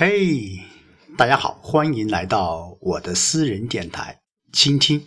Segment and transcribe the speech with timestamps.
[0.00, 0.60] 嘿，
[1.16, 4.20] 大家好，欢迎来到我的私人电台
[4.52, 5.04] 倾听。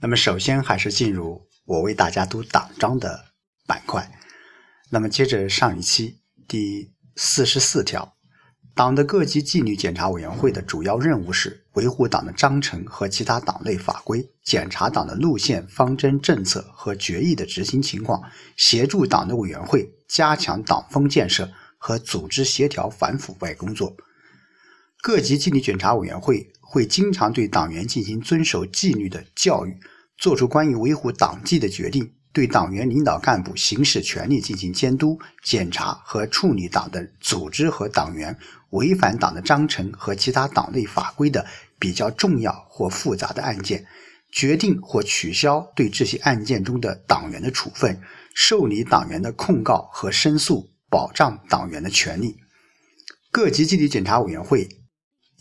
[0.00, 3.20] 那么，首先还是进入我为大家读党章的
[3.66, 4.08] 板块。
[4.90, 8.14] 那么，接着上一期第四十四条，
[8.76, 18.22] 党的各级纪律检查委员会的主要任务是维护党的章程和其他党内法规，检查党的路线、方针、政策和决议的执行情况，
[18.56, 23.92] 协助党的委员会加强党风建设和组织协调反腐败工作。
[25.02, 29.76] 各级纪律检查委员会会经常对党员进行遵守纪律的教育，
[30.16, 38.38] 作出关于维护党纪的决定，对党员领导干部行使权力进行监督、检查和处理党的组织和党员
[38.70, 41.44] 违反党的章程和其他党内法规的
[41.80, 43.84] 比较重要或复杂的案件，
[44.30, 48.00] 决定或取消对这些案件中的党员的处分，
[48.36, 52.36] 受理党员的控告和申诉，保障党员的权利。
[53.32, 54.68] 各级纪律检查委员会。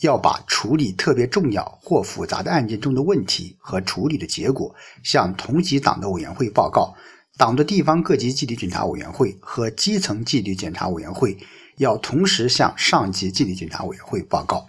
[0.01, 6.93] 要把处理特别重要或复杂的案件中的问题和处理的结果向同级党的委员会报告。
[7.37, 11.37] 党的地方各级纪律检查委员会和基层纪律检查委员会
[11.77, 14.67] 要同时向上级纪律检查委员会报告。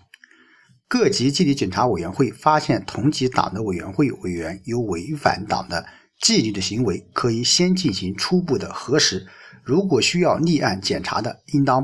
[0.86, 5.86] 各级纪律检查委员会发现同级党的委员会委员有违反党的
[6.20, 9.26] 纪律的行为，可以先进行初步的核实。
[9.64, 11.82] 如果需要立案检查的，应当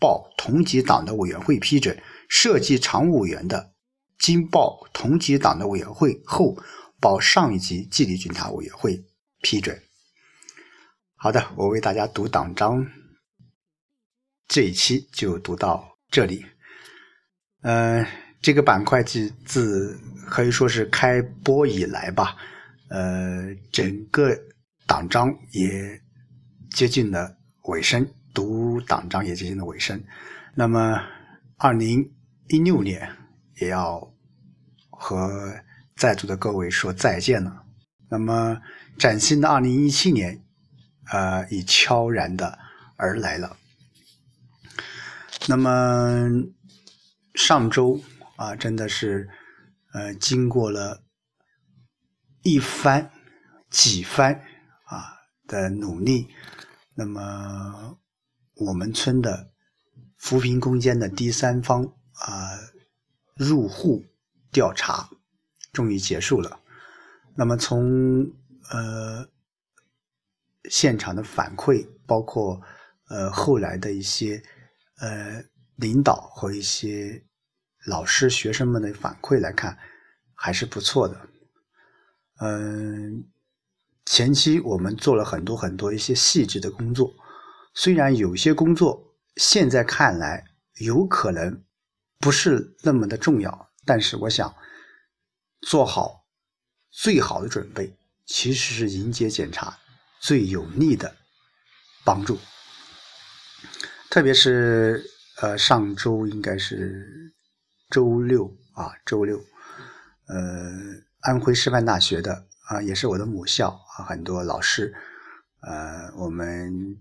[0.00, 1.96] 报同级党的委员会批准。
[2.28, 3.72] 设计常务委员的，
[4.18, 6.56] 经报同级党的委员会后，
[7.00, 9.02] 报上一级纪律检查委员会
[9.40, 9.80] 批准。
[11.16, 12.86] 好的，我为大家读党章，
[14.46, 16.44] 这一期就读到这里。
[17.62, 18.06] 嗯，
[18.42, 22.36] 这个板块自自可以说是开播以来吧，
[22.90, 24.36] 呃，整个
[24.86, 26.00] 党章也
[26.70, 30.00] 接近了尾声，读党章也接近了尾声。
[30.54, 31.02] 那么，
[31.56, 32.06] 二零。
[32.48, 33.14] 一六年
[33.60, 34.12] 也要
[34.90, 35.54] 和
[35.94, 37.64] 在座的各位说再见了。
[38.08, 38.60] 那么
[38.98, 40.42] 崭新的二零一七年，
[41.12, 42.58] 呃，已悄然的
[42.96, 43.56] 而来了。
[45.46, 46.30] 那么
[47.34, 48.00] 上周
[48.36, 49.28] 啊，真的是
[49.92, 51.04] 呃，经过了
[52.42, 53.10] 一番
[53.68, 54.42] 几番
[54.84, 56.28] 啊的努力，
[56.94, 57.98] 那么
[58.54, 59.50] 我们村的
[60.16, 61.92] 扶贫攻坚的第三方。
[62.20, 62.58] 啊，
[63.36, 64.04] 入户
[64.50, 65.08] 调查
[65.72, 66.60] 终于结束了。
[67.36, 68.28] 那么从
[68.70, 69.28] 呃
[70.68, 72.60] 现场的反馈，包括
[73.08, 74.42] 呃后来的一些
[74.98, 75.42] 呃
[75.76, 77.24] 领导和一些
[77.86, 79.78] 老师、学生们的反馈来看，
[80.34, 81.28] 还是不错的。
[82.40, 83.24] 嗯，
[84.04, 87.14] 前期我们做了很多很多一些细致的工作，
[87.74, 90.44] 虽然有些工作现在看来
[90.80, 91.62] 有可能。
[92.18, 94.52] 不是那么的重要，但是我想
[95.60, 96.26] 做好
[96.90, 97.96] 最好的准备，
[98.26, 99.78] 其实是迎接检查
[100.20, 101.14] 最有力的
[102.04, 102.36] 帮助。
[104.10, 105.08] 特别是
[105.40, 107.32] 呃，上周应该是
[107.88, 109.38] 周六啊，周六，
[110.26, 110.34] 呃，
[111.20, 114.92] 安徽师范大学的啊，也是我的母校啊，很多老师，
[115.60, 116.98] 呃，我们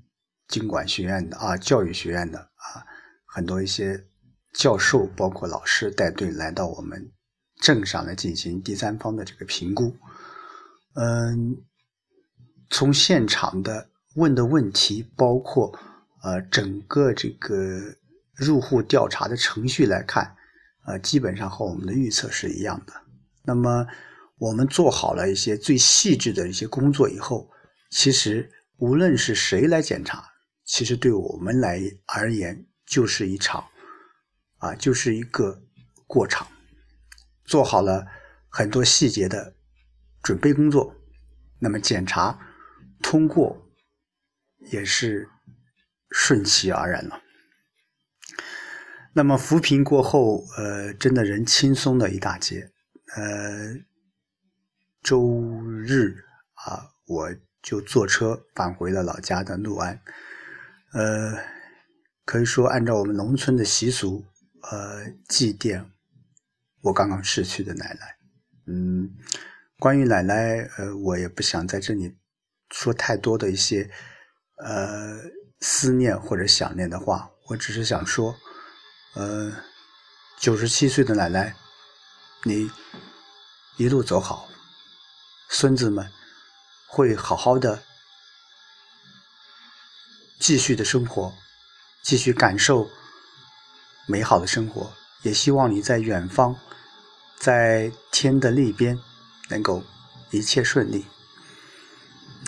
[0.48, 2.86] 经管学院的啊，教育学院的啊，
[3.26, 4.06] 很多一些。
[4.58, 7.12] 教授包括老师带队来到我们
[7.62, 9.96] 镇上来进行第三方的这个评估。
[10.96, 11.56] 嗯，
[12.72, 15.72] 从现场的问的问题，包括
[16.24, 17.80] 呃整个这个
[18.34, 20.36] 入户调查的程序来看，
[20.88, 22.94] 呃，基本上和我们的预测是一样的。
[23.44, 23.86] 那么
[24.40, 27.48] 我们做好了一些最细致的一些工作以后，
[27.92, 30.24] 其实无论是谁来检查，
[30.66, 33.64] 其实对我们来而言就是一场。
[34.58, 35.62] 啊，就是一个
[36.08, 36.48] 过场，
[37.46, 38.08] 做好了
[38.50, 39.54] 很多细节的
[40.24, 40.96] 准备工作，
[41.60, 42.40] 那么检查
[43.02, 43.70] 通过
[44.72, 45.30] 也是
[46.10, 47.22] 顺其而然了。
[49.14, 52.72] 那么扶贫过后，呃，真的人轻松了一大截。
[53.16, 53.76] 呃，
[55.02, 60.02] 周日啊，我就坐车返回了老家的六安。
[60.94, 61.38] 呃，
[62.26, 64.26] 可以说按照我们农村的习俗。
[64.70, 65.86] 呃，祭奠
[66.82, 68.18] 我刚刚逝去的奶奶。
[68.66, 69.10] 嗯，
[69.80, 72.18] 关于奶奶，呃，我也不想在这里
[72.72, 73.90] 说太多的一些
[74.58, 75.20] 呃
[75.62, 77.32] 思念或者想念的话。
[77.48, 78.36] 我只是想说，
[79.16, 79.54] 呃，
[80.38, 81.56] 九十七岁的奶奶，
[82.44, 82.70] 你
[83.78, 84.50] 一路走好，
[85.50, 86.12] 孙子们
[86.90, 87.82] 会好好的
[90.40, 91.34] 继续的生活，
[92.04, 92.90] 继续感受。
[94.08, 96.56] 美好的生活，也希望你在远方，
[97.38, 98.98] 在天的那边
[99.50, 99.84] 能够
[100.32, 101.06] 一切顺利。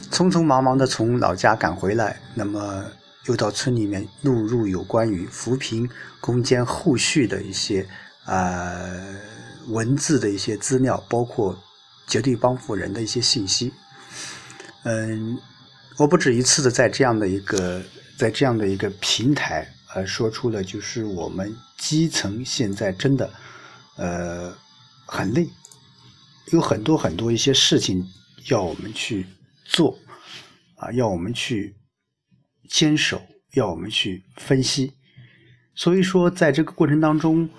[0.10, 2.86] 匆匆忙忙的从老家赶回来，那么
[3.26, 5.88] 又到村里面录入有关于扶贫
[6.22, 7.88] 攻坚后续的一些
[8.26, 9.20] 呃
[9.68, 11.58] 文字的一些资料，包括
[12.08, 13.74] 绝对帮扶人的一些信息。
[14.84, 15.38] 嗯，
[15.98, 17.84] 我不止一次的在这样的一个
[18.18, 23.30] 在这样的一个平台，呃，说出了就是我们基层现在真的
[23.98, 24.56] 呃
[25.06, 25.48] 很累，
[26.52, 28.06] 有很多很多一些事情
[28.50, 29.26] 要我们去
[29.66, 29.98] 做。
[30.82, 31.76] 啊，要我们去
[32.70, 33.22] 坚守，
[33.52, 34.94] 要我们去分析。
[35.76, 37.50] 所以说，在这个过程当中，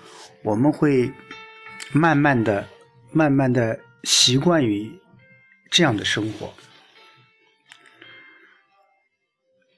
[0.43, 1.13] 我们会
[1.91, 2.67] 慢慢的、
[3.11, 4.91] 慢慢的习惯于
[5.69, 6.51] 这样的生活。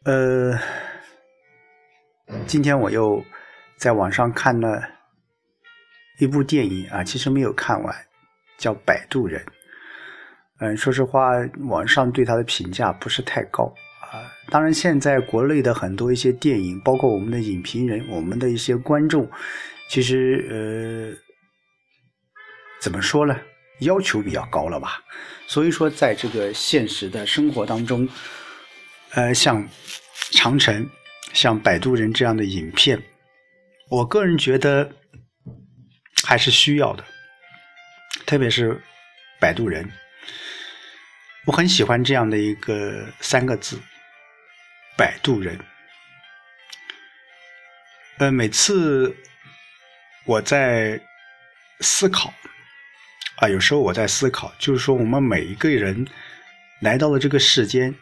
[0.05, 0.57] 呃，
[2.45, 3.23] 今天我又
[3.77, 4.81] 在网上看了
[6.19, 7.95] 一部电影啊，其实没有看完，
[8.57, 9.41] 叫《摆渡人》。
[10.59, 11.31] 嗯，说实话，
[11.61, 13.63] 网上对他的评价不是太高
[13.99, 14.31] 啊。
[14.49, 19.29] 当然，现在国内的很多一些电影，包括我们的影评人、我们的一些观众，
[19.89, 21.17] 其实呃，
[22.79, 23.35] 怎么说呢？
[23.79, 25.03] 要求比较高了吧？
[25.47, 28.07] 所以说，在这个现实的生活当中，
[29.11, 29.61] 呃，像
[30.31, 30.85] 《长城》、
[31.33, 33.03] 像《摆渡人》这样的影片，
[33.89, 34.89] 我个人觉得
[36.23, 37.03] 还是需要的，
[38.25, 38.75] 特别是
[39.41, 39.83] 《摆渡人》。
[41.45, 43.77] 我很喜欢这样的一个三个字
[44.95, 45.59] “摆渡人”。
[48.19, 49.13] 呃，每次
[50.25, 51.01] 我在
[51.81, 52.33] 思考
[53.37, 56.07] 啊，有时候我在思考，就是说，我们每一个人
[56.79, 57.93] 来到了这个世间，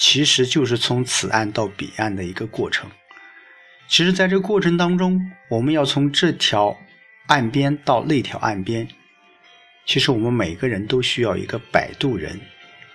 [0.00, 2.90] 其实就是从此岸到彼岸的一个过程。
[3.86, 6.74] 其实，在这过程当中，我们要从这条
[7.26, 8.88] 岸边到那条岸边。
[9.84, 12.40] 其实我们每个人都需要一个摆渡人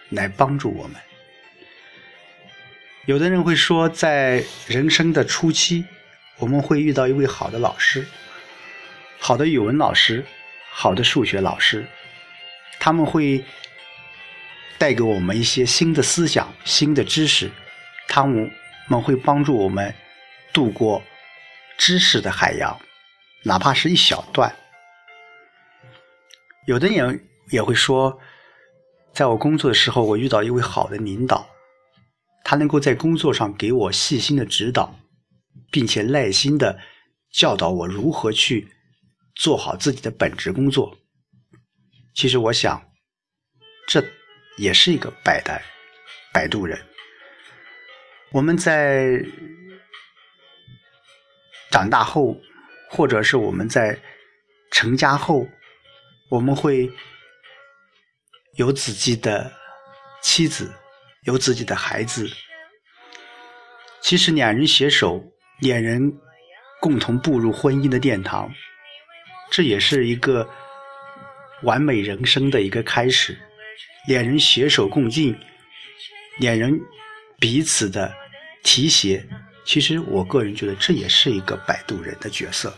[0.09, 0.95] 来帮助我们。
[3.05, 5.85] 有的人会说，在人生的初期，
[6.39, 8.03] 我们会遇到一位好的老师，
[9.19, 10.25] 好的语文老师，
[10.71, 11.85] 好的数学老师，
[12.79, 13.45] 他们会
[14.77, 17.51] 带给我们一些新的思想、新的知识，
[18.07, 18.51] 他们
[18.87, 19.93] 们会帮助我们
[20.53, 21.01] 渡过
[21.77, 22.79] 知识的海洋，
[23.43, 24.55] 哪怕是一小段。
[26.67, 28.19] 有的人也会说，
[29.13, 31.47] 在我工作的时候，我遇到一位好的领导，
[32.43, 34.99] 他能够在工作上给我细心的指导，
[35.71, 36.79] 并且耐心的
[37.31, 38.67] 教导我如何去
[39.35, 40.97] 做好自己的本职工作。
[42.13, 42.89] 其实我想，
[43.87, 44.03] 这
[44.57, 45.61] 也是一个摆的
[46.33, 46.79] 摆渡人。
[48.31, 49.23] 我们在
[51.71, 52.39] 长大后，
[52.89, 53.99] 或者是我们在
[54.71, 55.47] 成家后。
[56.27, 56.91] 我们会
[58.55, 59.53] 有自己的
[60.23, 60.73] 妻子，
[61.21, 62.27] 有自己的孩子。
[64.01, 65.23] 其实两人携手，
[65.59, 66.11] 两人
[66.81, 68.51] 共同步入婚姻的殿堂，
[69.51, 70.49] 这也是一个
[71.61, 73.37] 完美人生的一个开始。
[74.07, 75.37] 两人携手共进，
[76.39, 76.79] 两人
[77.39, 78.13] 彼此的
[78.63, 79.27] 提携。
[79.65, 82.73] 其实我个人觉得，这也是一个摆渡人的角色。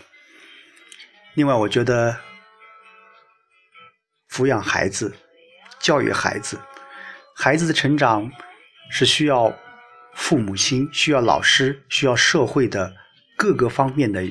[1.34, 2.18] 另外，我觉得。
[4.30, 5.16] 抚养孩子，
[5.80, 6.60] 教育孩子，
[7.34, 8.30] 孩子的成长
[8.92, 9.52] 是需要
[10.14, 12.94] 父母亲、需要老师、需要社会的
[13.38, 14.22] 各个方面的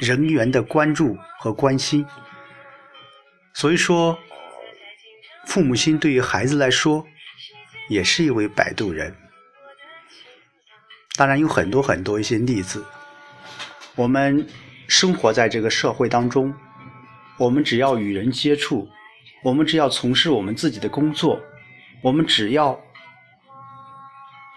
[0.00, 2.04] 人员的关注和关心。
[3.54, 4.18] 所以说，
[5.48, 7.06] 父母亲对于孩子来说
[7.88, 9.16] 也是一位摆渡人。
[11.16, 12.84] 当然有很多很多一些例子，
[13.94, 14.46] 我们
[14.88, 16.54] 生活在这个社会当中，
[17.38, 18.90] 我们只要与人接触。
[19.42, 21.40] 我们只要从事我们自己的工作，
[22.02, 22.78] 我们只要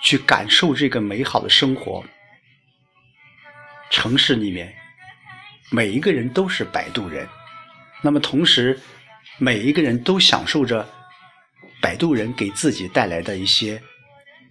[0.02, 2.04] 去感受这个美好的生活。
[3.90, 4.74] 城市里面
[5.72, 7.26] 每一个人都是摆渡人，
[8.02, 8.78] 那么同时
[9.44, 10.88] 每一个人都享受着
[11.82, 13.82] 摆渡人给自己带来的一些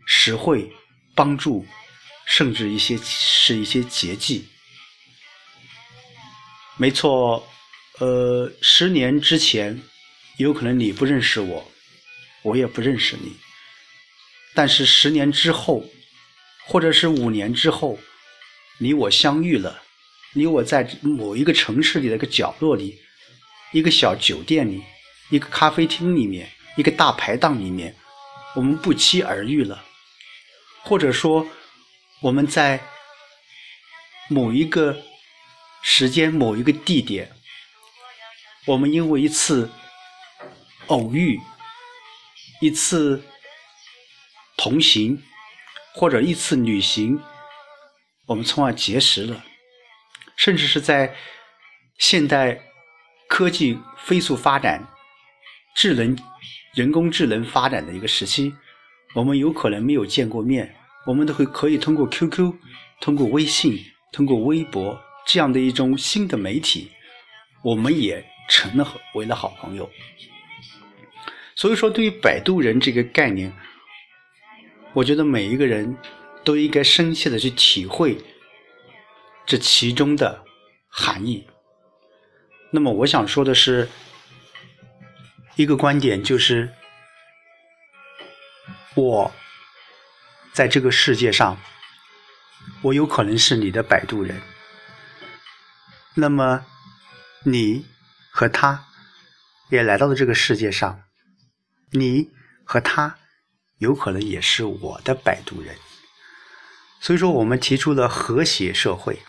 [0.05, 0.69] 实惠
[1.15, 1.65] 帮助，
[2.27, 4.45] 甚至一些是一些捷径。
[6.77, 7.49] 没错，
[8.01, 9.81] 呃，十年之前。
[10.39, 11.71] 有可能你不认识我，
[12.43, 13.37] 我也不认识你。
[14.55, 15.85] 但是十年之后，
[16.65, 17.99] 或者是五年之后，
[18.79, 19.83] 你我相遇了，
[20.33, 22.99] 你我在某一个城市里的一个角落里，
[23.73, 24.83] 一个小酒店里，
[25.31, 27.95] 一个咖啡厅里面，一个大排档里面，
[28.57, 29.85] 我们不期而遇了，
[30.83, 31.47] 或者说
[32.21, 32.81] 我们在
[34.29, 35.03] 某一个
[35.83, 37.31] 时间、某一个地点，
[38.67, 39.71] 我们因为一次
[40.89, 41.41] 偶遇、
[42.61, 43.23] 一次
[44.57, 45.23] 同行
[45.95, 47.21] 或者一次旅行，
[48.27, 49.45] 我们从而结识了，
[50.37, 51.17] 甚至是在
[51.99, 52.61] 现代
[53.31, 54.85] 科技飞速发展、
[55.77, 56.19] 智能
[56.75, 58.53] 人工智能发展的一个时期，
[59.15, 60.75] 我们有可能没有见过面。
[61.07, 62.53] 我们都会可以通过 QQ、
[63.01, 63.79] 通过微信、
[64.13, 66.91] 通过微博这样的一种新的媒体，
[67.63, 69.89] 我们也成了为了好朋友。
[71.55, 73.53] 所以说，对于摆渡人这个概念，
[74.93, 75.97] 我觉得每一个人
[76.43, 78.19] 都应该深切的去体会
[79.47, 80.45] 这其中的
[80.89, 81.47] 含义。
[82.71, 83.89] 那么，我想说的是
[85.57, 86.73] 一个观点，就是
[88.95, 89.33] 我。
[90.53, 91.57] 在这个世界上，
[92.83, 94.43] 我有可能是你的摆渡人。
[96.17, 96.67] 那么，
[97.45, 97.87] 你
[98.33, 98.85] 和他
[99.69, 101.05] 也来到了这个世界上，
[101.93, 102.31] 你
[102.65, 103.17] 和他
[103.79, 105.77] 有可能也是我的摆渡人。
[107.01, 109.21] 所以说，我们提出了和谐社会，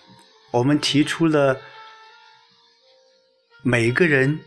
[0.50, 1.62] 我们提出了
[3.64, 4.40] 每个人，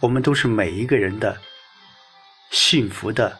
[0.00, 1.40] 我们都是每一个人的
[2.50, 3.38] 幸福的。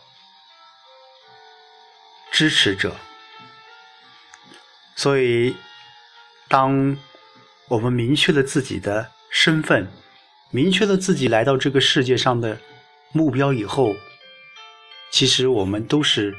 [2.31, 2.95] 支持者，
[4.95, 5.57] 所以，
[6.49, 6.97] 当
[7.69, 9.91] 我们明确了自己的身份，
[10.53, 12.59] 明确了自己来到这个世界上的
[13.13, 13.95] 目标以后，
[15.11, 16.35] 其实我们都是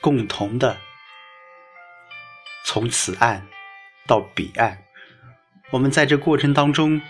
[0.00, 0.78] 共同的
[2.64, 3.44] 从此岸
[4.06, 4.85] 到彼岸。
[5.70, 7.00] 我们在这过程当中，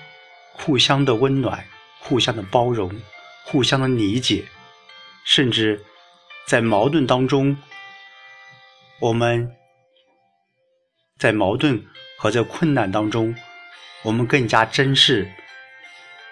[0.53, 1.65] 互相的温暖，
[2.01, 2.91] 互相的包容，
[3.45, 4.45] 互相的理解，
[5.25, 5.85] 甚至
[6.47, 7.57] 在矛盾当中。
[8.99, 9.55] 我们
[11.19, 11.85] 在矛盾
[12.17, 13.37] 和在困难当中，
[14.03, 15.31] 我们更加珍视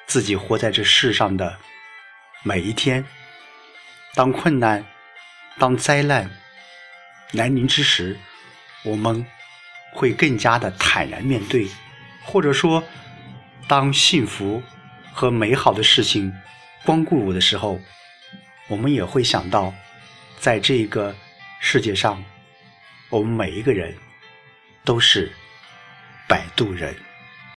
[0.07, 1.59] 自己活在这世上的
[2.43, 3.05] 每一天。
[4.15, 4.83] 当困难、
[5.59, 6.31] 当灾难
[7.33, 8.19] 来临之时，
[8.83, 9.27] 我们
[9.93, 11.69] 会更加的坦然面对；
[12.25, 12.83] 或者说，
[13.69, 14.63] 当幸福
[15.13, 16.33] 和美好的事情
[16.85, 17.79] 光顾我的时候，
[18.69, 19.73] 我们也会想到，
[20.39, 21.15] 在这个
[21.61, 22.23] 世界上。
[23.11, 23.95] 我们每一个人
[24.83, 25.31] 都是
[26.27, 26.97] 摆渡人。